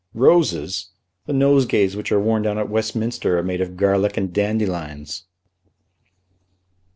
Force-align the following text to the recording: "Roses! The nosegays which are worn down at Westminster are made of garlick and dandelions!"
"Roses! 0.15 0.87
The 1.27 1.33
nosegays 1.33 1.95
which 1.95 2.11
are 2.11 2.19
worn 2.19 2.41
down 2.41 2.57
at 2.57 2.71
Westminster 2.71 3.37
are 3.37 3.43
made 3.43 3.61
of 3.61 3.77
garlick 3.77 4.17
and 4.17 4.33
dandelions!" 4.33 5.25